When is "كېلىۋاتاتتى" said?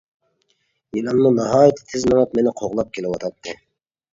2.99-3.55